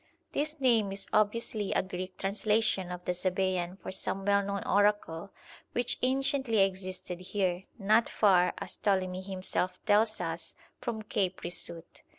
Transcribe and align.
This 0.31 0.59
name 0.59 0.91
is 0.91 1.05
obviously 1.13 1.73
a 1.73 1.83
Greek 1.83 2.17
translation 2.17 2.91
of 2.91 3.05
the 3.05 3.11
Sabæan 3.11 3.77
for 3.77 3.91
some 3.91 4.25
well 4.25 4.43
known 4.43 4.63
oracle 4.63 5.29
which 5.73 5.99
anciently 6.01 6.57
existed 6.57 7.19
here, 7.19 7.65
not 7.77 8.09
far, 8.09 8.55
as 8.57 8.75
Ptolemy 8.77 9.21
himself 9.21 9.77
tells 9.85 10.19
us, 10.19 10.55
from 10.79 11.03
Cape 11.03 11.41
Risout. 11.41 12.01